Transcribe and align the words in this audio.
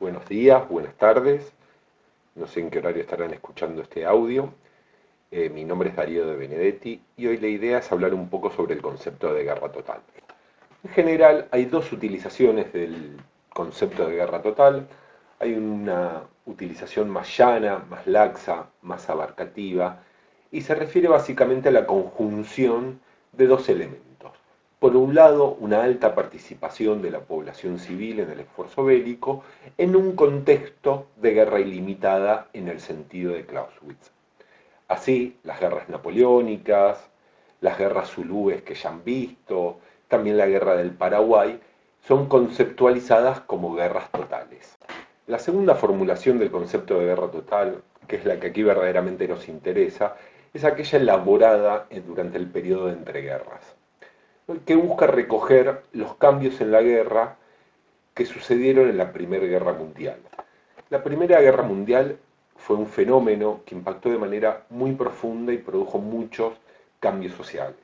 buenos 0.00 0.26
días, 0.26 0.66
buenas 0.68 0.94
tardes. 0.94 1.52
No 2.34 2.46
sé 2.46 2.60
en 2.60 2.70
qué 2.70 2.78
horario 2.78 3.02
estarán 3.02 3.32
escuchando 3.34 3.82
este 3.82 4.06
audio. 4.06 4.52
Eh, 5.30 5.50
mi 5.50 5.64
nombre 5.64 5.90
es 5.90 5.96
Darío 5.96 6.26
de 6.26 6.36
Benedetti 6.36 7.02
y 7.18 7.26
hoy 7.26 7.36
la 7.36 7.48
idea 7.48 7.78
es 7.78 7.92
hablar 7.92 8.14
un 8.14 8.30
poco 8.30 8.50
sobre 8.50 8.74
el 8.74 8.80
concepto 8.80 9.32
de 9.34 9.44
guerra 9.44 9.70
total. 9.70 10.00
En 10.82 10.90
general 10.90 11.48
hay 11.50 11.66
dos 11.66 11.92
utilizaciones 11.92 12.72
del 12.72 13.18
concepto 13.52 14.08
de 14.08 14.16
guerra 14.16 14.40
total. 14.40 14.88
Hay 15.38 15.52
una 15.52 16.22
utilización 16.46 17.10
más 17.10 17.36
llana, 17.36 17.84
más 17.90 18.06
laxa, 18.06 18.70
más 18.80 19.08
abarcativa 19.10 20.02
y 20.50 20.62
se 20.62 20.74
refiere 20.74 21.08
básicamente 21.08 21.68
a 21.68 21.72
la 21.72 21.86
conjunción 21.86 23.00
de 23.32 23.46
dos 23.46 23.68
elementos 23.68 24.09
por 24.80 24.96
un 24.96 25.14
lado, 25.14 25.58
una 25.60 25.82
alta 25.82 26.14
participación 26.14 27.02
de 27.02 27.10
la 27.10 27.20
población 27.20 27.78
civil 27.78 28.18
en 28.20 28.30
el 28.30 28.40
esfuerzo 28.40 28.82
bélico 28.82 29.44
en 29.76 29.94
un 29.94 30.16
contexto 30.16 31.06
de 31.16 31.32
guerra 31.32 31.60
ilimitada 31.60 32.48
en 32.54 32.66
el 32.66 32.80
sentido 32.80 33.34
de 33.34 33.44
Clausewitz. 33.44 34.10
Así, 34.88 35.36
las 35.44 35.60
guerras 35.60 35.90
napoleónicas, 35.90 37.10
las 37.60 37.76
guerras 37.76 38.08
zulúes 38.08 38.62
que 38.62 38.74
ya 38.74 38.88
han 38.88 39.04
visto, 39.04 39.80
también 40.08 40.38
la 40.38 40.46
guerra 40.46 40.74
del 40.76 40.92
Paraguay, 40.92 41.60
son 42.08 42.26
conceptualizadas 42.26 43.40
como 43.40 43.74
guerras 43.74 44.10
totales. 44.10 44.78
La 45.26 45.38
segunda 45.38 45.74
formulación 45.74 46.38
del 46.38 46.50
concepto 46.50 46.98
de 46.98 47.04
guerra 47.04 47.30
total, 47.30 47.82
que 48.08 48.16
es 48.16 48.24
la 48.24 48.40
que 48.40 48.46
aquí 48.46 48.62
verdaderamente 48.62 49.28
nos 49.28 49.46
interesa, 49.46 50.16
es 50.54 50.64
aquella 50.64 50.98
elaborada 50.98 51.86
durante 52.06 52.38
el 52.38 52.46
periodo 52.46 52.86
de 52.86 52.94
entreguerras 52.94 53.76
que 54.58 54.74
busca 54.74 55.06
recoger 55.06 55.82
los 55.92 56.14
cambios 56.16 56.60
en 56.60 56.72
la 56.72 56.82
guerra 56.82 57.36
que 58.14 58.26
sucedieron 58.26 58.88
en 58.88 58.98
la 58.98 59.12
Primera 59.12 59.46
Guerra 59.46 59.72
Mundial. 59.72 60.18
La 60.90 61.02
Primera 61.02 61.40
Guerra 61.40 61.62
Mundial 61.62 62.18
fue 62.56 62.76
un 62.76 62.86
fenómeno 62.86 63.60
que 63.64 63.74
impactó 63.74 64.10
de 64.10 64.18
manera 64.18 64.64
muy 64.70 64.92
profunda 64.92 65.52
y 65.52 65.58
produjo 65.58 65.98
muchos 65.98 66.54
cambios 66.98 67.34
sociales. 67.34 67.76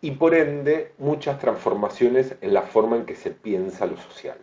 Y 0.00 0.12
por 0.12 0.34
ende, 0.34 0.92
muchas 0.98 1.38
transformaciones 1.38 2.34
en 2.40 2.54
la 2.54 2.62
forma 2.62 2.96
en 2.96 3.06
que 3.06 3.14
se 3.14 3.30
piensa 3.30 3.86
lo 3.86 3.96
social. 3.96 4.38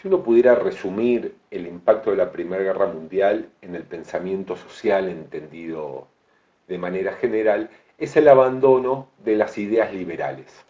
Si 0.00 0.08
uno 0.08 0.22
pudiera 0.22 0.54
resumir 0.54 1.36
el 1.50 1.66
impacto 1.66 2.10
de 2.10 2.16
la 2.16 2.32
Primera 2.32 2.62
Guerra 2.62 2.86
Mundial 2.86 3.48
en 3.60 3.74
el 3.74 3.84
pensamiento 3.84 4.56
social 4.56 5.08
entendido 5.08 6.08
de 6.66 6.78
manera 6.78 7.12
general, 7.12 7.70
es 8.02 8.16
el 8.16 8.26
abandono 8.26 9.06
de 9.24 9.36
las 9.36 9.56
ideas 9.58 9.94
liberales. 9.94 10.64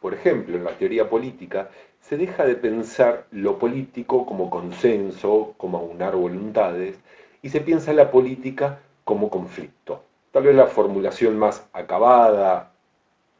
Por 0.00 0.14
ejemplo, 0.14 0.56
en 0.56 0.64
la 0.64 0.70
teoría 0.70 1.10
política 1.10 1.68
se 2.00 2.16
deja 2.16 2.46
de 2.46 2.54
pensar 2.54 3.26
lo 3.32 3.58
político 3.58 4.24
como 4.24 4.48
consenso, 4.48 5.52
como 5.58 5.76
aunar 5.76 6.16
voluntades, 6.16 6.98
y 7.42 7.50
se 7.50 7.60
piensa 7.60 7.92
la 7.92 8.10
política 8.10 8.80
como 9.04 9.28
conflicto. 9.28 10.04
Tal 10.32 10.44
vez 10.44 10.56
la 10.56 10.66
formulación 10.66 11.38
más 11.38 11.66
acabada, 11.74 12.72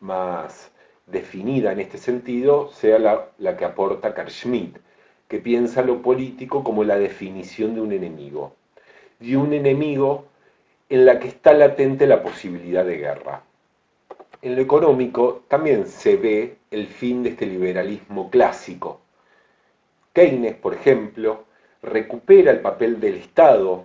más 0.00 0.70
definida 1.06 1.72
en 1.72 1.80
este 1.80 1.96
sentido, 1.96 2.68
sea 2.72 2.98
la, 2.98 3.56
que 3.56 3.64
aporta 3.64 4.12
Carl 4.12 4.30
Schmitt, 4.30 4.76
que 5.28 5.38
piensa 5.38 5.80
lo 5.80 6.02
político 6.02 6.62
como 6.62 6.84
la 6.84 6.98
definición 6.98 7.74
de 7.74 7.80
un 7.80 7.92
enemigo. 7.92 8.52
Y 9.18 9.36
un 9.36 9.54
enemigo 9.54 10.26
en 10.88 11.06
la 11.06 11.18
que 11.18 11.28
está 11.28 11.52
latente 11.52 12.06
la 12.06 12.22
posibilidad 12.22 12.84
de 12.84 12.98
guerra. 12.98 13.42
En 14.42 14.56
lo 14.56 14.62
económico 14.62 15.42
también 15.48 15.86
se 15.86 16.16
ve 16.16 16.56
el 16.70 16.86
fin 16.86 17.22
de 17.22 17.30
este 17.30 17.46
liberalismo 17.46 18.30
clásico. 18.30 19.00
Keynes, 20.12 20.54
por 20.56 20.74
ejemplo, 20.74 21.44
recupera 21.82 22.50
el 22.50 22.60
papel 22.60 23.00
del 23.00 23.16
Estado 23.16 23.84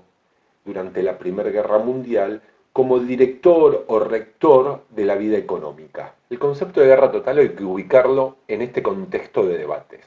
durante 0.66 1.02
la 1.02 1.18
Primera 1.18 1.50
Guerra 1.50 1.80
Mundial 1.80 2.42
como 2.74 3.00
director 3.00 3.86
o 3.88 4.00
rector 4.00 4.84
de 4.90 5.06
la 5.06 5.16
vida 5.16 5.38
económica. 5.38 6.16
El 6.30 6.40
concepto 6.40 6.82
de 6.82 6.88
guerra 6.88 7.12
total 7.12 7.40
hay 7.40 7.50
que 7.50 7.64
ubicarlo 7.64 8.38
en 8.48 8.62
este 8.62 8.84
contexto 8.84 9.44
de 9.44 9.58
debates, 9.58 10.06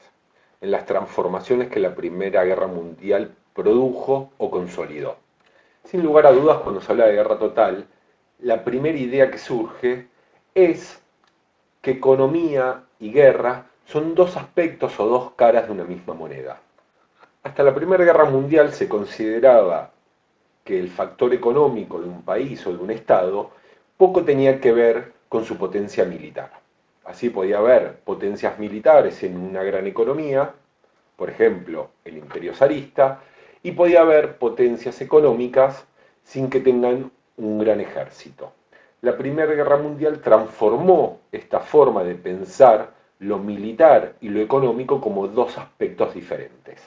en 0.61 0.71
las 0.71 0.85
transformaciones 0.85 1.69
que 1.69 1.79
la 1.79 1.93
Primera 1.93 2.43
Guerra 2.43 2.67
Mundial 2.67 3.35
produjo 3.53 4.31
o 4.37 4.49
consolidó. 4.49 5.17
Sin 5.83 6.03
lugar 6.03 6.25
a 6.27 6.31
dudas, 6.31 6.59
cuando 6.59 6.81
se 6.81 6.91
habla 6.91 7.07
de 7.07 7.13
guerra 7.13 7.37
total, 7.37 7.87
la 8.39 8.63
primera 8.63 8.97
idea 8.97 9.29
que 9.29 9.37
surge 9.37 10.07
es 10.55 11.01
que 11.81 11.91
economía 11.91 12.83
y 12.99 13.11
guerra 13.11 13.67
son 13.85 14.15
dos 14.15 14.37
aspectos 14.37 14.99
o 14.99 15.07
dos 15.07 15.31
caras 15.33 15.67
de 15.67 15.73
una 15.73 15.83
misma 15.83 16.13
moneda. 16.13 16.59
Hasta 17.43 17.63
la 17.63 17.75
Primera 17.75 18.05
Guerra 18.05 18.25
Mundial 18.25 18.71
se 18.71 18.87
consideraba 18.87 19.91
que 20.63 20.79
el 20.79 20.89
factor 20.89 21.33
económico 21.33 21.99
de 21.99 22.07
un 22.07 22.21
país 22.21 22.65
o 22.65 22.71
de 22.71 22.77
un 22.81 22.91
Estado 22.91 23.51
poco 23.97 24.23
tenía 24.23 24.61
que 24.61 24.71
ver 24.71 25.11
con 25.27 25.43
su 25.43 25.57
potencia 25.57 26.05
militar. 26.05 26.51
Así 27.03 27.29
podía 27.29 27.57
haber 27.57 27.99
potencias 27.99 28.57
militares 28.59 29.21
en 29.23 29.37
una 29.37 29.61
gran 29.63 29.85
economía, 29.87 30.53
por 31.17 31.29
ejemplo, 31.29 31.89
el 32.05 32.17
imperio 32.17 32.55
zarista, 32.55 33.19
y 33.63 33.71
podía 33.71 34.01
haber 34.01 34.37
potencias 34.37 35.01
económicas 35.01 35.85
sin 36.23 36.49
que 36.49 36.59
tengan 36.59 37.11
un 37.37 37.59
gran 37.59 37.79
ejército. 37.79 38.51
La 39.01 39.17
Primera 39.17 39.53
Guerra 39.53 39.77
Mundial 39.77 40.19
transformó 40.19 41.21
esta 41.31 41.61
forma 41.61 42.03
de 42.03 42.15
pensar 42.15 42.91
lo 43.19 43.39
militar 43.39 44.15
y 44.21 44.29
lo 44.29 44.41
económico 44.41 44.99
como 44.99 45.27
dos 45.27 45.57
aspectos 45.57 46.13
diferentes. 46.13 46.81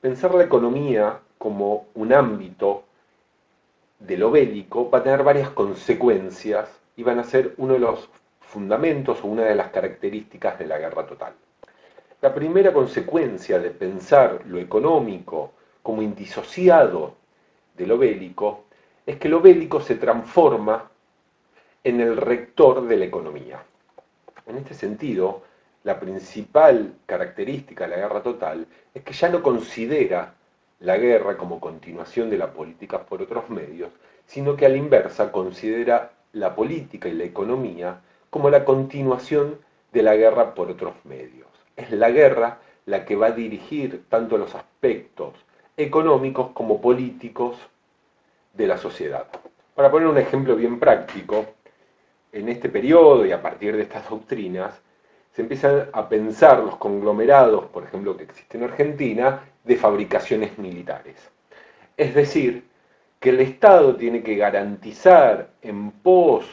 Pensar 0.00 0.34
la 0.34 0.44
economía 0.44 1.18
como 1.38 1.86
un 1.94 2.12
ámbito 2.12 2.84
de 3.98 4.16
lo 4.16 4.30
bélico 4.30 4.88
va 4.90 4.98
a 4.98 5.02
tener 5.02 5.22
varias 5.24 5.50
consecuencias 5.50 6.68
y 6.96 7.02
van 7.02 7.18
a 7.18 7.24
ser 7.24 7.54
uno 7.56 7.74
de 7.74 7.80
los 7.80 8.08
fundamentos 8.40 9.22
o 9.22 9.26
una 9.26 9.44
de 9.44 9.54
las 9.54 9.70
características 9.70 10.58
de 10.58 10.66
la 10.66 10.78
guerra 10.78 11.06
total. 11.06 11.32
La 12.20 12.32
primera 12.34 12.72
consecuencia 12.72 13.58
de 13.58 13.70
pensar 13.70 14.42
lo 14.46 14.58
económico 14.58 15.52
como 15.86 16.02
indisociado 16.02 17.14
de 17.76 17.86
lo 17.86 17.96
bélico 17.96 18.64
es 19.06 19.18
que 19.18 19.28
lo 19.28 19.40
bélico 19.40 19.80
se 19.80 19.94
transforma 19.94 20.90
en 21.84 22.00
el 22.00 22.16
rector 22.16 22.88
de 22.88 22.96
la 22.96 23.04
economía. 23.04 23.62
En 24.46 24.56
este 24.56 24.74
sentido, 24.74 25.44
la 25.84 26.00
principal 26.00 26.94
característica 27.06 27.84
de 27.84 27.90
la 27.90 27.96
guerra 27.98 28.20
total 28.20 28.66
es 28.92 29.04
que 29.04 29.12
ya 29.12 29.28
no 29.28 29.44
considera 29.44 30.34
la 30.80 30.96
guerra 30.96 31.36
como 31.36 31.60
continuación 31.60 32.30
de 32.30 32.38
la 32.38 32.52
política 32.52 33.06
por 33.06 33.22
otros 33.22 33.48
medios, 33.48 33.90
sino 34.26 34.56
que 34.56 34.66
a 34.66 34.70
la 34.70 34.78
inversa 34.78 35.30
considera 35.30 36.10
la 36.32 36.56
política 36.56 37.08
y 37.08 37.12
la 37.12 37.22
economía 37.22 38.00
como 38.28 38.50
la 38.50 38.64
continuación 38.64 39.60
de 39.92 40.02
la 40.02 40.16
guerra 40.16 40.52
por 40.52 40.68
otros 40.68 40.94
medios. 41.04 41.46
Es 41.76 41.92
la 41.92 42.10
guerra 42.10 42.58
la 42.86 43.04
que 43.04 43.14
va 43.14 43.28
a 43.28 43.30
dirigir 43.30 44.06
tanto 44.08 44.36
los 44.36 44.52
aspectos 44.56 45.45
económicos 45.76 46.50
como 46.52 46.80
políticos 46.80 47.56
de 48.54 48.66
la 48.66 48.78
sociedad. 48.78 49.26
Para 49.74 49.90
poner 49.90 50.08
un 50.08 50.18
ejemplo 50.18 50.56
bien 50.56 50.78
práctico, 50.78 51.46
en 52.32 52.48
este 52.48 52.68
periodo 52.68 53.26
y 53.26 53.32
a 53.32 53.42
partir 53.42 53.76
de 53.76 53.82
estas 53.82 54.08
doctrinas, 54.08 54.80
se 55.32 55.42
empiezan 55.42 55.90
a 55.92 56.08
pensar 56.08 56.60
los 56.60 56.76
conglomerados, 56.76 57.66
por 57.66 57.84
ejemplo, 57.84 58.16
que 58.16 58.24
existen 58.24 58.62
en 58.62 58.70
Argentina, 58.70 59.42
de 59.64 59.76
fabricaciones 59.76 60.58
militares. 60.58 61.16
Es 61.96 62.14
decir, 62.14 62.64
que 63.20 63.30
el 63.30 63.40
Estado 63.40 63.96
tiene 63.96 64.22
que 64.22 64.36
garantizar 64.36 65.50
en 65.60 65.90
pos 65.90 66.46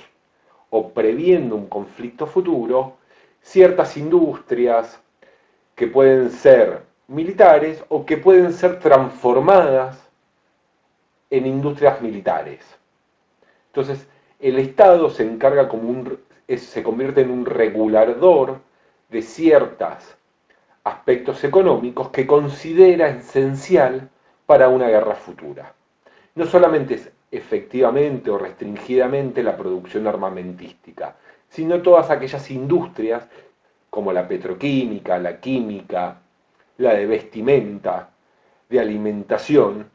o 0.69 0.89
previendo 0.89 1.55
un 1.55 1.67
conflicto 1.67 2.25
futuro 2.25 2.97
ciertas 3.41 3.95
industrias 3.95 4.99
que 5.75 5.87
pueden 5.87 6.31
ser 6.31 6.81
militares 7.07 7.83
o 7.89 8.05
que 8.05 8.17
pueden 8.17 8.53
ser 8.53 8.79
transformadas 8.79 9.99
en 11.29 11.45
industrias 11.47 12.01
militares. 12.01 12.63
Entonces, 13.67 14.07
el 14.39 14.59
Estado 14.59 15.09
se 15.09 15.23
encarga 15.23 15.67
como 15.67 15.89
un, 15.89 16.19
se 16.47 16.83
convierte 16.83 17.21
en 17.21 17.31
un 17.31 17.45
regulador 17.45 18.59
de 19.09 19.21
ciertos 19.21 20.15
aspectos 20.83 21.43
económicos 21.43 22.09
que 22.09 22.27
considera 22.27 23.07
esencial 23.09 24.09
para 24.45 24.69
una 24.69 24.89
guerra 24.89 25.15
futura. 25.15 25.73
No 26.35 26.45
solamente 26.45 26.95
es 26.95 27.11
efectivamente 27.31 28.29
o 28.29 28.37
restringidamente 28.37 29.41
la 29.41 29.57
producción 29.57 30.07
armamentística, 30.07 31.15
sino 31.49 31.81
todas 31.81 32.09
aquellas 32.09 32.49
industrias 32.51 33.27
como 33.89 34.11
la 34.11 34.27
petroquímica, 34.27 35.17
la 35.19 35.39
química, 35.39 36.22
la 36.77 36.93
de 36.93 37.05
vestimenta, 37.05 38.09
de 38.69 38.79
alimentación, 38.79 39.89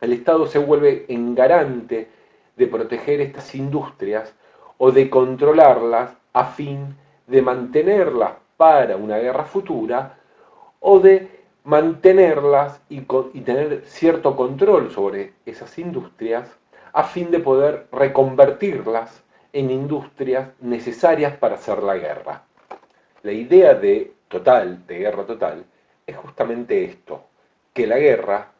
el 0.00 0.12
Estado 0.12 0.46
se 0.46 0.58
vuelve 0.58 1.04
en 1.08 1.34
garante 1.34 2.08
de 2.56 2.66
proteger 2.66 3.20
estas 3.20 3.54
industrias 3.54 4.34
o 4.78 4.90
de 4.90 5.10
controlarlas 5.10 6.12
a 6.32 6.44
fin 6.44 6.96
de 7.26 7.42
mantenerlas 7.42 8.32
para 8.56 8.96
una 8.96 9.18
guerra 9.18 9.44
futura 9.44 10.18
o 10.80 10.98
de 10.98 11.40
mantenerlas 11.64 12.80
y, 12.88 13.02
tener 13.02 13.82
cierto 13.86 14.34
control 14.34 14.90
sobre 14.90 15.34
esas 15.44 15.78
industrias 15.78 16.48
a 16.92 17.04
fin 17.04 17.30
de 17.30 17.38
poder 17.38 17.86
reconvertirlas 17.92 19.22
en 19.52 19.70
industrias 19.70 20.48
necesarias 20.60 21.36
para 21.36 21.56
hacer 21.56 21.82
la 21.82 21.96
guerra. 21.96 22.42
La 23.22 23.32
idea 23.32 23.74
de 23.74 24.12
total, 24.28 24.86
de 24.86 24.98
guerra 24.98 25.26
total, 25.26 25.64
es 26.10 26.16
justamente 26.16 26.84
esto, 26.84 27.24
que 27.72 27.86
la 27.86 27.98
guerra 27.98 28.52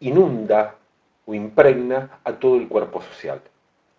inunda 0.00 0.76
o 1.26 1.34
impregna 1.34 2.20
a 2.24 2.32
todo 2.34 2.56
el 2.56 2.68
cuerpo 2.68 3.02
social. 3.02 3.40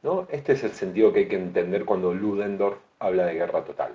¿no? 0.03 0.27
Este 0.30 0.53
es 0.53 0.63
el 0.63 0.71
sentido 0.71 1.13
que 1.13 1.19
hay 1.19 1.27
que 1.27 1.36
entender 1.36 1.86
cuando 1.86 2.13
Ludendorff 2.13 2.77
habla 3.00 3.25
de 3.25 3.33
guerra 3.33 3.63
total. 3.63 3.94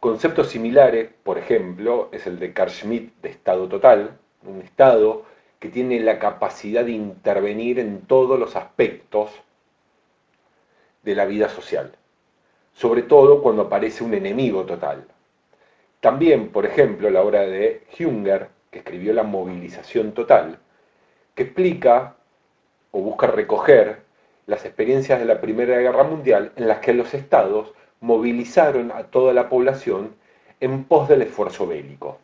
Conceptos 0.00 0.48
similares, 0.48 1.10
por 1.22 1.38
ejemplo, 1.38 2.08
es 2.12 2.26
el 2.26 2.38
de 2.38 2.52
Carl 2.52 2.70
Schmitt 2.70 3.14
de 3.22 3.30
Estado 3.30 3.68
total, 3.68 4.18
un 4.44 4.60
Estado 4.60 5.24
que 5.58 5.68
tiene 5.68 5.98
la 6.00 6.18
capacidad 6.18 6.84
de 6.84 6.92
intervenir 6.92 7.78
en 7.78 8.02
todos 8.02 8.38
los 8.38 8.56
aspectos 8.56 9.30
de 11.02 11.14
la 11.14 11.24
vida 11.24 11.48
social, 11.48 11.92
sobre 12.74 13.02
todo 13.02 13.42
cuando 13.42 13.62
aparece 13.62 14.04
un 14.04 14.14
enemigo 14.14 14.64
total. 14.64 15.06
También, 16.06 16.50
por 16.50 16.64
ejemplo, 16.64 17.10
la 17.10 17.20
obra 17.20 17.40
de 17.40 17.82
Junger, 17.98 18.50
que 18.70 18.78
escribió 18.78 19.12
La 19.12 19.24
movilización 19.24 20.12
total, 20.12 20.60
que 21.34 21.42
explica 21.42 22.14
o 22.92 23.00
busca 23.00 23.26
recoger 23.26 24.02
las 24.46 24.64
experiencias 24.64 25.18
de 25.18 25.24
la 25.24 25.40
Primera 25.40 25.76
Guerra 25.80 26.04
Mundial 26.04 26.52
en 26.54 26.68
las 26.68 26.78
que 26.78 26.94
los 26.94 27.12
estados 27.12 27.74
movilizaron 27.98 28.92
a 28.92 29.02
toda 29.08 29.32
la 29.32 29.48
población 29.48 30.14
en 30.60 30.84
pos 30.84 31.08
del 31.08 31.22
esfuerzo 31.22 31.66
bélico. 31.66 32.20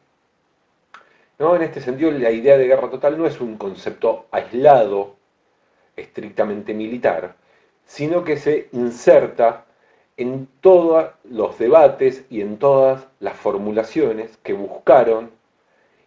¿No? 1.41 1.57
En 1.57 1.63
este 1.63 1.81
sentido, 1.81 2.13
la 2.13 2.31
idea 2.31 2.57
de 2.57 2.69
guerra 2.69 2.89
total 2.89 3.19
no 3.19 3.27
es 3.27 3.41
un 3.41 3.57
concepto 3.57 4.27
aislado, 4.31 5.17
estrictamente 5.97 6.73
militar, 6.73 7.35
sino 7.85 8.23
que 8.23 8.37
se 8.37 8.69
inserta 8.71 9.65
en 10.17 10.49
todos 10.61 11.11
los 11.25 11.59
debates 11.59 12.25
y 12.31 12.41
en 12.41 12.59
todas 12.59 13.07
las 13.21 13.37
formulaciones 13.37 14.37
que 14.39 14.53
buscaron 14.53 15.31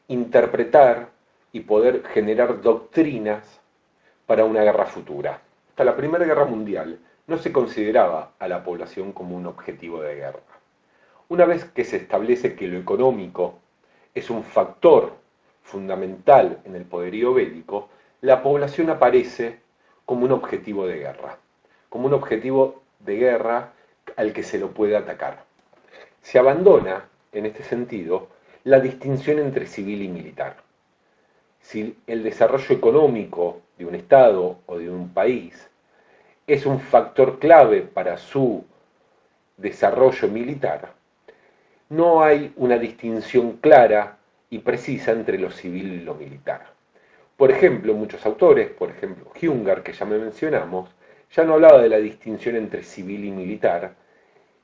interpretar 0.08 1.10
y 1.52 1.62
poder 1.62 2.04
generar 2.08 2.62
doctrinas 2.62 3.60
para 4.26 4.46
una 4.46 4.64
guerra 4.64 4.86
futura. 4.86 5.42
Hasta 5.70 5.84
la 5.84 5.96
Primera 5.96 6.26
Guerra 6.26 6.46
Mundial 6.46 7.00
no 7.28 7.38
se 7.38 7.52
consideraba 7.52 8.32
a 8.40 8.48
la 8.48 8.64
población 8.64 9.12
como 9.12 9.36
un 9.36 9.48
objetivo 9.48 10.02
de 10.02 10.16
guerra. 10.16 10.40
Una 11.28 11.46
vez 11.46 11.66
que 11.66 11.84
se 11.84 11.98
establece 11.98 12.56
que 12.56 12.68
lo 12.68 12.78
económico 12.78 13.56
es 14.14 14.30
un 14.30 14.44
factor 14.44 15.14
fundamental 15.64 16.60
en 16.66 16.76
el 16.76 16.86
poderío 16.86 17.34
bélico, 17.34 17.90
la 18.22 18.44
población 18.44 18.90
aparece 18.92 19.60
como 20.06 20.26
un 20.26 20.32
objetivo 20.32 20.86
de 20.86 21.00
guerra, 21.00 21.38
como 21.90 22.06
un 22.06 22.14
objetivo 22.14 22.84
de 23.00 23.16
guerra 23.16 23.74
al 24.16 24.34
que 24.34 24.44
se 24.44 24.58
lo 24.58 24.72
puede 24.72 24.96
atacar. 24.96 25.44
Se 26.22 26.40
abandona, 26.40 27.08
en 27.32 27.46
este 27.46 27.64
sentido, 27.64 28.30
la 28.64 28.80
distinción 28.80 29.40
entre 29.40 29.68
civil 29.68 30.02
y 30.02 30.08
militar. 30.08 30.58
Si 31.62 31.98
el 32.08 32.24
desarrollo 32.24 32.76
económico 32.76 33.62
de 33.78 33.86
un 33.86 33.96
Estado 33.96 34.60
o 34.66 34.78
de 34.78 34.90
un 34.90 35.10
país 35.10 35.70
es 36.48 36.66
un 36.66 36.80
factor 36.80 37.40
clave 37.40 37.82
para 37.82 38.18
su 38.18 38.66
desarrollo 39.58 40.28
militar, 40.28 40.94
no 41.90 42.24
hay 42.24 42.54
una 42.56 42.78
distinción 42.78 43.58
clara 43.58 44.18
y 44.50 44.60
precisa 44.60 45.12
entre 45.12 45.38
lo 45.38 45.52
civil 45.52 45.94
y 45.94 46.02
lo 46.02 46.16
militar. 46.16 46.74
Por 47.38 47.52
ejemplo, 47.52 47.94
muchos 47.94 48.26
autores, 48.26 48.70
por 48.70 48.90
ejemplo, 48.90 49.32
Junger, 49.40 49.84
que 49.84 49.94
ya 49.94 50.06
me 50.06 50.18
mencionamos, 50.18 50.90
ya 51.32 51.44
no 51.44 51.54
hablaba 51.56 51.82
de 51.82 51.90
la 51.90 51.98
distinción 51.98 52.56
entre 52.56 52.84
civil 52.84 53.26
y 53.26 53.32
militar, 53.32 53.94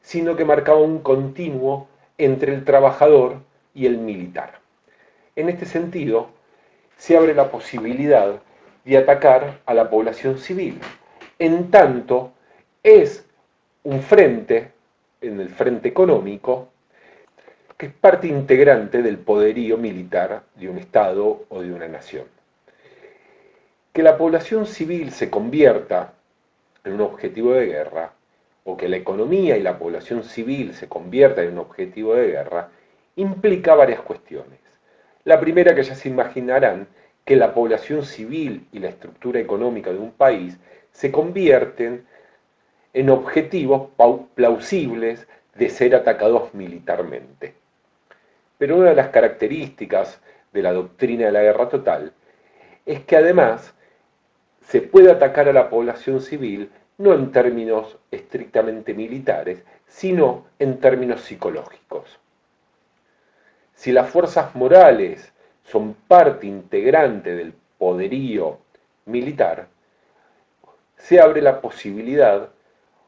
sino 0.02 0.36
que 0.36 0.46
marcaba 0.46 0.80
un 0.80 1.00
continuo 1.00 1.88
entre 2.18 2.54
el 2.54 2.64
trabajador 2.66 3.38
y 3.74 3.86
el 3.86 3.98
militar. 3.98 4.60
En 5.36 5.50
este 5.50 5.66
sentido, 5.66 6.30
se 6.98 7.18
abre 7.18 7.34
la 7.34 7.50
posibilidad 7.50 8.42
de 8.86 8.98
atacar 8.98 9.60
a 9.66 9.74
la 9.74 9.90
población 9.90 10.38
civil, 10.38 10.80
en 11.40 11.72
tanto 11.72 12.34
es 12.84 13.26
un 13.84 14.02
frente, 14.02 14.72
en 15.22 15.40
el 15.40 15.50
frente 15.50 15.88
económico, 15.88 16.70
que 17.78 17.88
es 17.88 17.94
parte 17.94 18.28
integrante 18.28 19.02
del 19.02 19.18
poderío 19.18 19.78
militar 19.78 20.44
de 20.56 20.70
un 20.70 20.78
Estado 20.78 21.46
o 21.50 21.62
de 21.62 21.74
una 21.74 21.88
nación. 21.88 22.26
Que 23.94 24.04
la 24.04 24.18
población 24.18 24.68
civil 24.68 25.12
se 25.12 25.30
convierta 25.30 26.14
en 26.84 26.94
un 26.94 27.02
objetivo 27.02 27.54
de 27.54 27.66
guerra, 27.66 28.14
o 28.64 28.78
que 28.78 28.88
la 28.88 28.98
economía 28.98 29.58
y 29.58 29.64
la 29.64 29.78
población 29.78 30.24
civil 30.24 30.74
se 30.74 30.88
conviertan 30.88 31.46
en 31.46 31.54
un 31.54 31.60
objetivo 31.60 32.16
de 32.16 32.28
guerra, 32.28 32.70
implica 33.16 33.76
varias 33.76 34.02
cuestiones. 34.02 34.60
La 35.24 35.40
primera 35.40 35.76
que 35.76 35.84
ya 35.84 35.96
se 35.96 36.10
imaginarán, 36.10 36.88
que 37.26 37.36
la 37.36 37.54
población 37.54 38.04
civil 38.04 38.68
y 38.72 38.80
la 38.80 38.90
estructura 38.90 39.40
económica 39.40 39.92
de 39.92 40.00
un 40.00 40.12
país 40.12 40.58
se 40.92 41.12
convierten 41.12 42.06
en 42.94 43.10
objetivos 43.10 43.90
plausibles 44.36 45.28
de 45.56 45.70
ser 45.70 45.96
atacados 45.96 46.54
militarmente. 46.54 47.54
Pero 48.58 48.78
una 48.78 48.90
de 48.90 48.96
las 48.96 49.10
características 49.10 50.20
de 50.52 50.62
la 50.62 50.74
doctrina 50.74 51.28
de 51.28 51.32
la 51.32 51.42
guerra 51.42 51.70
total 51.70 52.14
es 52.86 53.02
que 53.02 53.16
además 53.16 53.74
se 54.62 54.82
puede 54.82 55.12
atacar 55.12 55.48
a 55.48 55.54
la 55.54 55.70
población 55.70 56.22
civil 56.22 56.70
no 57.02 57.14
en 57.14 57.32
términos 57.32 57.98
estrictamente 58.12 58.94
militares, 58.94 59.64
sino 59.88 60.46
en 60.60 60.80
términos 60.80 61.22
psicológicos. 61.22 62.20
Si 63.74 63.92
las 63.92 64.10
fuerzas 64.10 64.56
morales 64.56 65.34
son 65.64 65.96
parte 66.08 66.46
integrante 66.46 67.36
del 67.36 67.54
poderío 67.78 68.60
militar, 69.06 69.68
se 70.96 71.20
abre 71.20 71.42
la 71.42 71.60
posibilidad 71.62 72.50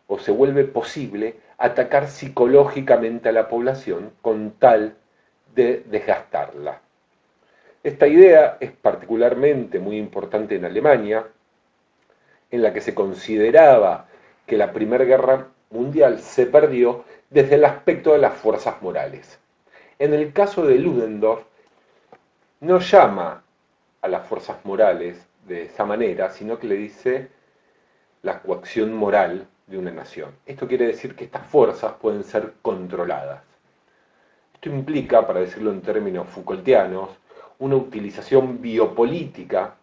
o 0.07 0.17
se 0.17 0.31
vuelve 0.31 0.63
posible 0.63 1.35
atacar 1.59 2.07
psicológicamente 2.07 3.29
a 3.29 3.31
la 3.31 3.47
población 3.47 4.11
con 4.21 4.51
tal 4.51 4.95
de 5.53 5.83
desgastarla. 5.85 6.81
Esta 7.83 8.07
idea 8.07 8.57
es 8.59 8.71
particularmente 8.71 9.77
muy 9.77 9.97
importante 9.97 10.55
en 10.55 10.65
Alemania, 10.65 11.27
en 12.53 12.62
la 12.62 12.72
que 12.72 12.81
se 12.81 12.93
consideraba 12.93 14.05
que 14.45 14.57
la 14.57 14.72
Primera 14.74 15.03
Guerra 15.05 15.48
Mundial 15.72 16.19
se 16.19 16.45
perdió 16.45 17.03
desde 17.31 17.55
el 17.55 17.65
aspecto 17.65 18.12
de 18.12 18.19
las 18.19 18.36
fuerzas 18.36 18.79
morales. 18.79 19.39
En 19.98 20.13
el 20.13 20.31
caso 20.33 20.63
de 20.63 20.77
Ludendorff, 20.77 21.43
no 22.60 22.77
llama 22.77 23.43
a 24.03 24.07
las 24.07 24.27
fuerzas 24.27 24.63
morales 24.65 25.17
de 25.48 25.63
esa 25.63 25.83
manera, 25.83 26.29
sino 26.29 26.60
que 26.60 26.67
le 26.67 26.75
dice 26.75 27.29
la 28.22 28.39
coacción 28.43 28.93
moral 28.93 29.48
de 29.65 29.79
una 29.79 29.89
nación. 29.89 30.29
Esto 30.45 30.67
quiere 30.67 30.86
decir 30.86 31.15
que 31.15 31.24
estas 31.24 31.48
fuerzas 31.48 31.93
pueden 32.00 32.24
ser 32.24 32.53
controladas. 32.62 33.41
Esto 34.53 34.69
implica, 34.69 35.25
para 35.25 35.39
decirlo 35.39 35.72
en 35.72 35.81
términos 35.81 36.29
Foucaultianos, 36.29 37.10
una 37.57 37.77
utilización 37.77 38.62
biopolítica 38.62 39.74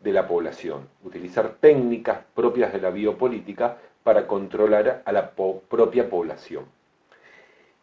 de 0.00 0.12
la 0.12 0.26
población, 0.26 0.88
utilizar 1.04 1.56
técnicas 1.60 2.18
propias 2.34 2.72
de 2.72 2.80
la 2.80 2.90
biopolítica 2.90 3.76
para 4.02 4.26
controlar 4.26 5.02
a 5.04 5.12
la 5.12 5.30
propia 5.32 6.08
población. 6.08 6.64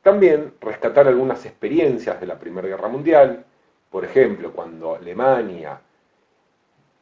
También 0.01 0.53
rescatar 0.61 1.07
algunas 1.07 1.45
experiencias 1.45 2.19
de 2.19 2.27
la 2.27 2.37
Primera 2.37 2.67
Guerra 2.67 2.87
Mundial, 2.87 3.45
por 3.89 4.05
ejemplo, 4.05 4.51
cuando 4.51 4.95
Alemania 4.95 5.79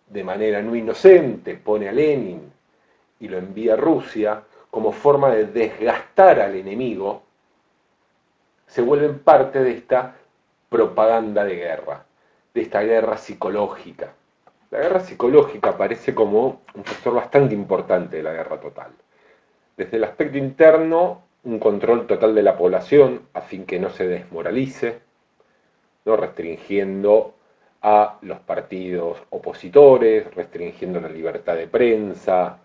de 0.07 0.23
manera 0.23 0.61
no 0.61 0.75
inocente 0.75 1.55
pone 1.55 1.87
a 1.87 1.91
Lenin 1.91 2.51
y 3.19 3.27
lo 3.27 3.37
envía 3.37 3.73
a 3.73 3.77
Rusia 3.77 4.43
como 4.69 4.91
forma 4.91 5.29
de 5.31 5.45
desgastar 5.45 6.39
al 6.39 6.55
enemigo, 6.55 7.23
se 8.67 8.81
vuelven 8.81 9.19
parte 9.19 9.63
de 9.63 9.71
esta 9.71 10.15
propaganda 10.69 11.43
de 11.43 11.55
guerra, 11.55 12.05
de 12.53 12.61
esta 12.61 12.81
guerra 12.81 13.17
psicológica. 13.17 14.13
La 14.71 14.79
guerra 14.79 15.01
psicológica 15.01 15.71
aparece 15.71 16.15
como 16.15 16.61
un 16.73 16.85
factor 16.85 17.13
bastante 17.13 17.53
importante 17.53 18.17
de 18.17 18.23
la 18.23 18.31
guerra 18.31 18.57
total. 18.57 18.91
Desde 19.75 19.97
el 19.97 20.05
aspecto 20.05 20.37
interno, 20.37 21.23
un 21.43 21.59
control 21.59 22.07
total 22.07 22.33
de 22.33 22.41
la 22.41 22.57
población 22.57 23.23
a 23.33 23.41
fin 23.41 23.65
que 23.65 23.79
no 23.79 23.89
se 23.89 24.07
desmoralice, 24.07 25.01
¿no? 26.05 26.15
restringiendo 26.15 27.33
a 27.81 28.17
los 28.21 28.39
partidos 28.39 29.21
opositores, 29.31 30.33
restringiendo 30.35 31.01
la 31.01 31.09
libertad 31.09 31.57
de 31.57 31.67
prensa. 31.67 32.57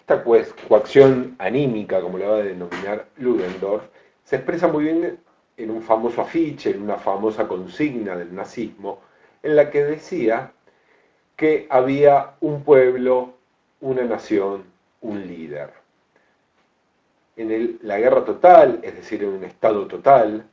Esta 0.00 0.24
coacción 0.24 1.36
anímica, 1.38 2.00
como 2.00 2.18
lo 2.18 2.28
va 2.28 2.36
a 2.38 2.42
denominar 2.42 3.06
Ludendorff, 3.18 3.84
se 4.24 4.34
expresa 4.34 4.66
muy 4.66 4.82
bien 4.82 5.20
en 5.56 5.70
un 5.70 5.82
famoso 5.82 6.22
afiche, 6.22 6.70
en 6.70 6.82
una 6.82 6.96
famosa 6.96 7.46
consigna 7.46 8.16
del 8.16 8.34
nazismo, 8.34 9.00
en 9.44 9.54
la 9.54 9.70
que 9.70 9.84
decía 9.84 10.52
que 11.40 11.66
había 11.70 12.34
un 12.42 12.64
pueblo, 12.64 13.32
una 13.80 14.04
nación, 14.04 14.62
un 15.00 15.26
líder. 15.26 15.70
En 17.34 17.78
la 17.80 17.98
guerra 17.98 18.26
total, 18.26 18.80
es 18.82 18.94
decir, 18.94 19.22
en 19.22 19.30
un 19.30 19.44
estado 19.44 19.86
total, 19.86 20.44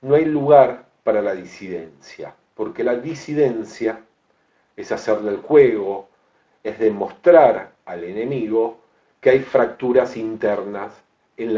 no 0.00 0.16
hay 0.16 0.24
lugar 0.24 0.86
para 1.04 1.22
la 1.22 1.36
disidencia, 1.36 2.34
porque 2.56 2.82
la 2.82 2.96
disidencia 2.96 4.00
es 4.76 4.90
hacerle 4.90 5.30
el 5.30 5.36
juego, 5.36 6.08
es 6.64 6.76
demostrar 6.76 7.70
al 7.84 8.02
enemigo 8.02 8.80
que 9.20 9.30
hay 9.30 9.42
fracturas 9.42 10.16
internas 10.16 10.92
en, 11.36 11.56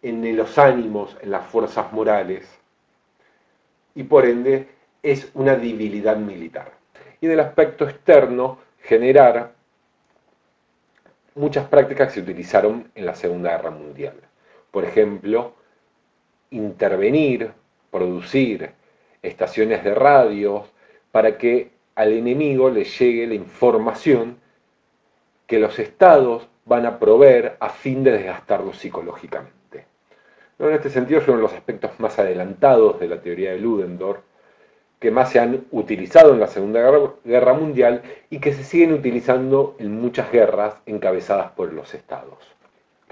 en 0.00 0.36
los 0.36 0.58
ánimos, 0.58 1.16
en 1.20 1.32
las 1.32 1.44
fuerzas 1.46 1.92
morales, 1.92 2.46
y 3.96 4.04
por 4.04 4.26
ende 4.26 4.68
es 5.02 5.28
una 5.34 5.56
debilidad 5.56 6.16
militar. 6.16 6.81
Y 7.22 7.26
en 7.26 7.32
el 7.32 7.40
aspecto 7.40 7.84
externo, 7.88 8.58
generar 8.80 9.52
muchas 11.36 11.68
prácticas 11.68 12.08
que 12.08 12.14
se 12.14 12.20
utilizaron 12.20 12.90
en 12.96 13.06
la 13.06 13.14
Segunda 13.14 13.56
Guerra 13.56 13.70
Mundial. 13.70 14.16
Por 14.72 14.84
ejemplo, 14.84 15.54
intervenir, 16.50 17.52
producir 17.92 18.72
estaciones 19.22 19.84
de 19.84 19.94
radio 19.94 20.66
para 21.12 21.38
que 21.38 21.70
al 21.94 22.12
enemigo 22.12 22.68
le 22.70 22.82
llegue 22.82 23.28
la 23.28 23.34
información 23.34 24.38
que 25.46 25.60
los 25.60 25.78
estados 25.78 26.48
van 26.64 26.86
a 26.86 26.98
proveer 26.98 27.56
a 27.60 27.68
fin 27.68 28.02
de 28.02 28.10
desgastarlo 28.12 28.74
psicológicamente. 28.74 29.86
En 30.58 30.72
este 30.72 30.90
sentido, 30.90 31.20
son 31.20 31.40
los 31.40 31.52
aspectos 31.52 31.92
más 32.00 32.18
adelantados 32.18 32.98
de 32.98 33.06
la 33.06 33.20
teoría 33.20 33.52
de 33.52 33.60
Ludendorff, 33.60 34.24
que 35.02 35.10
más 35.10 35.32
se 35.32 35.40
han 35.40 35.66
utilizado 35.72 36.32
en 36.32 36.38
la 36.38 36.46
Segunda 36.46 36.80
Guerra 37.24 37.54
Mundial 37.54 38.02
y 38.30 38.38
que 38.38 38.54
se 38.54 38.62
siguen 38.62 38.92
utilizando 38.92 39.74
en 39.80 40.00
muchas 40.00 40.30
guerras 40.30 40.76
encabezadas 40.86 41.50
por 41.50 41.72
los 41.72 41.92
estados. 41.92 42.38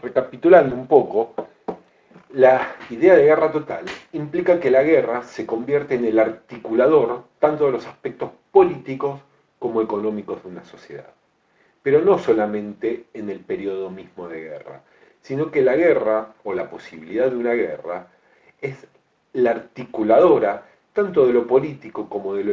Recapitulando 0.01 0.77
un 0.77 0.87
poco, 0.87 1.35
la 2.33 2.77
idea 2.91 3.17
de 3.17 3.25
guerra 3.25 3.51
total 3.51 3.87
implica 4.13 4.61
que 4.61 4.71
la 4.71 4.85
guerra 4.85 5.25
se 5.25 5.45
convierte 5.45 5.97
en 5.97 6.05
el 6.05 6.21
articulador 6.21 7.25
tanto 7.41 7.67
de 7.67 7.73
los 7.73 7.89
aspectos 7.89 8.31
políticos 8.53 9.21
como 9.59 9.83
económicos 9.83 10.45
de 10.45 10.49
una 10.49 10.65
sociedad. 10.65 11.11
Pero 11.83 12.03
no 12.03 12.21
solamente 12.21 13.07
en 13.15 13.31
el 13.31 13.41
periodo 13.41 13.91
mismo 13.91 14.29
de 14.29 14.43
guerra, 14.43 14.83
sino 15.23 15.51
que 15.51 15.61
la 15.61 15.75
guerra 15.75 16.35
o 16.45 16.55
la 16.55 16.71
posibilidad 16.71 17.29
de 17.29 17.37
una 17.37 17.55
guerra 17.55 18.07
es 18.61 18.87
la 19.33 19.51
articuladora 19.51 20.70
tanto 20.93 21.27
de 21.27 21.33
lo 21.33 21.47
político 21.47 22.09
como 22.09 22.35
de 22.35 22.45
lo 22.45 22.53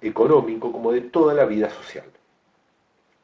económico 0.00 0.72
como 0.72 0.92
de 0.92 1.02
toda 1.02 1.34
la 1.34 1.44
vida 1.44 1.70
social. 1.70 2.06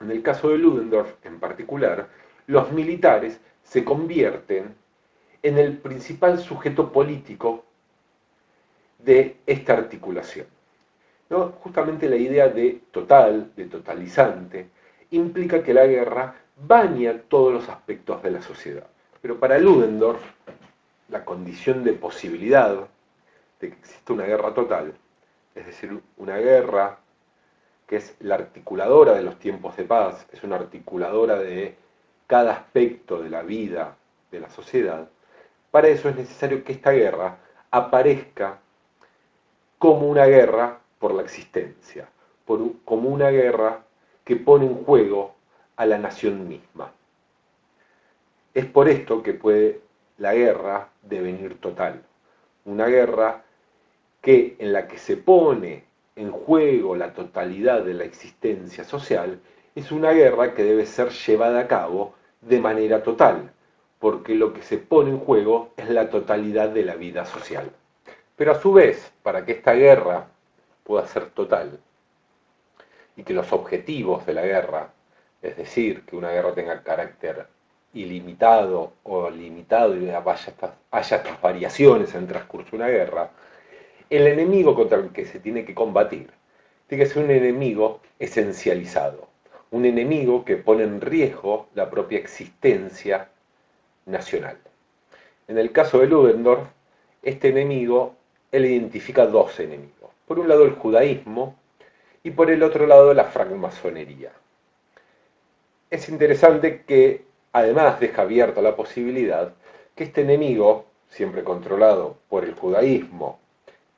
En 0.01 0.11
el 0.11 0.23
caso 0.23 0.51
de 0.51 0.59
Ludendorff 0.59 1.15
en 1.25 1.41
particular, 1.41 2.09
los 2.47 2.71
militares 2.73 3.41
se 3.63 3.85
convierten 3.85 4.75
en 5.43 5.59
el 5.59 5.79
principal 5.79 6.39
sujeto 6.39 6.93
político 6.93 7.65
de 8.99 9.37
esta 9.47 9.75
articulación. 9.75 10.47
Justamente 11.61 12.09
la 12.09 12.17
idea 12.17 12.49
de 12.49 12.81
total, 12.91 13.51
de 13.57 13.65
totalizante, 13.65 14.69
implica 15.11 15.63
que 15.63 15.75
la 15.75 15.87
guerra 15.87 16.37
baña 16.57 17.21
todos 17.29 17.53
los 17.53 17.69
aspectos 17.69 18.23
de 18.23 18.31
la 18.31 18.43
sociedad. 18.43 18.87
Pero 19.21 19.41
para 19.41 19.59
Ludendorff, 19.59 20.23
la 21.09 21.25
condición 21.25 21.83
de 21.83 21.95
posibilidad 21.95 22.89
exista 23.67 24.13
una 24.13 24.25
guerra 24.25 24.55
total, 24.55 24.95
es 25.55 25.67
decir, 25.67 26.01
una 26.17 26.37
guerra 26.39 26.99
que 27.87 27.97
es 27.97 28.17
la 28.21 28.37
articuladora 28.37 29.15
de 29.15 29.23
los 29.23 29.39
tiempos 29.39 29.77
de 29.77 29.85
paz, 29.85 30.27
es 30.33 30.43
una 30.43 30.57
articuladora 30.57 31.39
de 31.39 31.77
cada 32.27 32.53
aspecto 32.53 33.23
de 33.23 33.31
la 33.31 33.43
vida 33.43 33.97
de 34.31 34.41
la 34.41 34.51
sociedad, 34.51 35.09
para 35.71 35.89
eso 35.89 36.09
es 36.09 36.17
necesario 36.17 36.65
que 36.65 36.73
esta 36.73 36.93
guerra 36.93 37.37
aparezca 37.71 38.59
como 39.79 40.09
una 40.09 40.25
guerra 40.27 40.79
por 40.99 41.15
la 41.15 41.23
existencia, 41.23 42.09
como 42.47 43.09
una 43.09 43.31
guerra 43.31 43.83
que 44.25 44.37
pone 44.37 44.67
en 44.67 44.85
juego 44.85 45.35
a 45.77 45.87
la 45.87 45.99
nación 45.99 46.49
misma. 46.49 46.93
Es 48.55 48.67
por 48.67 48.89
esto 48.89 49.23
que 49.23 49.35
puede 49.35 49.81
la 50.19 50.33
guerra 50.33 50.89
devenir 51.03 51.61
total, 51.61 52.03
una 52.65 52.87
guerra 52.87 53.44
que 54.25 54.57
en 54.59 54.73
la 54.73 54.89
que 54.89 54.97
se 54.97 55.19
pone 55.19 55.85
en 56.17 56.31
juego 56.33 56.97
la 56.97 57.13
totalidad 57.13 57.83
de 57.83 57.93
la 57.93 58.05
existencia 58.05 58.83
social, 58.83 59.39
es 59.75 59.93
una 59.93 60.13
guerra 60.13 60.55
que 60.55 60.65
debe 60.65 60.87
ser 60.87 61.11
llevada 61.11 61.61
a 61.61 61.69
cabo 61.69 62.15
de 62.41 62.59
manera 62.59 63.03
total, 63.03 63.53
porque 63.99 64.35
lo 64.35 64.55
que 64.55 64.63
se 64.63 64.79
pone 64.79 65.11
en 65.11 65.19
juego 65.19 65.75
es 65.77 65.91
la 65.91 66.09
totalidad 66.09 66.71
de 66.71 66.87
la 66.87 66.95
vida 66.95 67.27
social. 67.27 67.71
Pero 68.35 68.53
a 68.53 68.61
su 68.61 68.73
vez, 68.73 69.13
para 69.23 69.45
que 69.45 69.53
esta 69.53 69.75
guerra 69.75 70.27
pueda 70.85 71.07
ser 71.07 71.27
total 71.27 71.79
y 73.17 73.25
que 73.25 73.35
los 73.35 73.53
objetivos 73.53 74.25
de 74.25 74.33
la 74.33 74.43
guerra, 74.43 74.89
es 75.43 75.59
decir, 75.59 76.03
que 76.07 76.17
una 76.17 76.31
guerra 76.31 76.55
tenga 76.55 76.83
carácter 76.83 77.47
ilimitado 77.93 78.95
o 79.03 79.29
limitado 79.29 79.95
y 79.97 80.09
haya 80.09 80.35
estas, 80.35 81.41
variaciones 81.43 82.15
en 82.15 82.23
el 82.23 82.29
transcurso 82.29 82.71
de 82.71 82.77
una 82.77 82.89
guerra, 82.89 83.31
el 84.11 84.27
enemigo 84.27 84.75
contra 84.75 84.99
el 84.99 85.11
que 85.11 85.25
se 85.25 85.41
tiene 85.41 85.65
que 85.65 85.75
combatir 85.75 86.31
tiene 86.87 87.05
que 87.05 87.11
ser 87.11 87.25
un 87.25 87.31
enemigo 87.31 88.01
esencializado, 88.19 89.29
un 89.71 89.87
enemigo 89.87 90.45
que 90.45 90.57
pone 90.57 90.85
en 90.85 91.01
riesgo 91.01 91.69
la 91.75 91.89
propia 91.89 92.19
existencia 92.19 93.31
nacional. 94.07 94.59
En 95.49 95.59
el 95.59 95.73
caso 95.73 95.99
de 95.99 96.07
Ludendorff, 96.07 96.69
este 97.23 97.49
enemigo, 97.49 98.15
él 98.53 98.67
identifica 98.67 99.27
dos 99.27 99.59
enemigos. 99.61 100.11
Por 100.27 100.39
un 100.39 100.49
lado 100.49 100.65
el 100.65 100.73
judaísmo 100.73 101.57
y 102.23 102.31
por 102.31 102.51
el 102.51 102.63
otro 102.63 102.87
lado 102.87 103.15
la 103.15 103.25
francmasonería. 103.25 104.33
Es 105.91 106.09
interesante 106.09 106.83
que 106.87 107.25
además 107.53 108.01
deja 108.01 108.23
abierta 108.23 108.61
la 108.61 108.77
posibilidad 108.77 109.55
que 109.95 110.05
este 110.05 110.23
enemigo, 110.23 110.87
siempre 111.09 111.45
controlado 111.45 112.19
por 112.29 112.45
el 112.45 112.55
judaísmo 112.55 113.39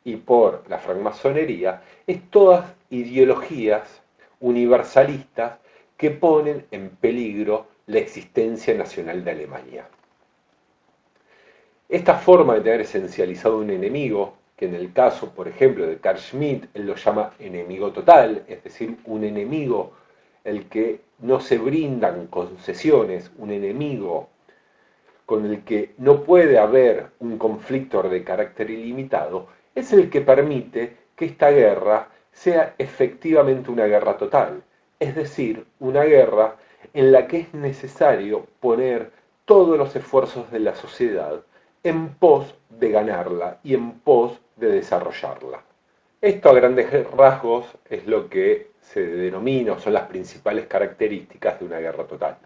y 0.07 0.15
por 0.15 0.63
la 0.69 0.79
francmasonería, 0.79 1.83
es 2.07 2.31
todas 2.31 2.65
ideologías 2.91 4.01
universalistas 4.39 5.59
que 5.97 6.13
ponen 6.13 6.65
en 6.71 6.91
peligro 6.91 7.67
la 7.87 7.99
existencia 7.99 8.73
nacional 8.75 9.25
de 9.25 9.31
Alemania. 9.33 9.89
Esta 11.89 12.15
forma 12.15 12.55
de 12.55 12.61
tener 12.61 12.83
esencializado 12.83 13.59
un 13.59 13.71
enemigo, 13.71 14.35
que 14.57 14.67
en 14.67 14.77
el 14.77 14.93
caso, 14.93 15.35
por 15.35 15.49
ejemplo, 15.49 15.85
de 15.89 15.99
Carl 15.99 16.21
Schmitt, 16.21 16.67
él 16.75 16.87
lo 16.87 16.95
llama 16.95 17.33
enemigo 17.41 17.91
total, 17.91 18.45
es 18.47 18.63
decir, 18.63 18.97
un 19.07 19.25
enemigo 19.25 19.93
el 20.45 20.69
que 20.69 21.01
no 21.19 21.41
se 21.41 21.59
brindan 21.59 22.29
concesiones, 22.29 23.33
un 23.39 23.51
enemigo 23.51 24.29
con 25.25 25.47
el 25.47 25.65
que 25.65 25.95
no 25.99 26.23
puede 26.23 26.61
haber 26.61 27.09
un 27.19 27.39
conflicto 27.39 28.03
de 28.03 28.23
carácter 28.23 28.71
ilimitado, 28.71 29.49
es 29.77 29.93
el 29.93 30.11
que 30.11 30.23
permite 30.23 30.97
que 31.15 31.27
esta 31.27 31.51
guerra 31.51 32.09
sea 32.33 32.75
efectivamente 32.79 33.71
una 33.71 33.85
guerra 33.85 34.17
total, 34.17 34.63
es 34.99 35.15
decir, 35.15 35.65
una 35.79 36.03
guerra 36.03 36.57
en 36.93 37.13
la 37.13 37.29
que 37.29 37.41
es 37.41 37.55
necesario 37.55 38.47
poner 38.59 39.13
todos 39.45 39.79
los 39.79 39.95
esfuerzos 39.95 40.51
de 40.51 40.61
la 40.61 40.75
sociedad 40.75 41.43
en 41.85 42.09
pos 42.15 42.55
de 42.71 42.91
ganarla 42.91 43.61
y 43.63 43.75
en 43.75 43.93
pos 44.01 44.41
de 44.57 44.69
desarrollarla. 44.73 45.63
Esto 46.21 46.51
a 46.51 46.55
grandes 46.55 46.91
rasgos 47.11 47.67
es 47.89 48.07
lo 48.07 48.29
que 48.29 48.71
se 48.81 49.07
denomina 49.07 49.79
son 49.79 49.93
las 49.93 50.09
principales 50.09 50.67
características 50.67 51.61
de 51.61 51.67
una 51.67 51.79
guerra 51.79 52.05
total. 52.05 52.39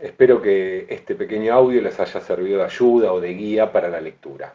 Espero 0.00 0.40
que 0.40 0.86
este 0.88 1.14
pequeño 1.14 1.52
audio 1.52 1.82
les 1.82 2.00
haya 2.00 2.20
servido 2.20 2.58
de 2.58 2.64
ayuda 2.64 3.12
o 3.12 3.20
de 3.20 3.34
guía 3.34 3.70
para 3.70 3.88
la 3.88 4.00
lectura. 4.00 4.54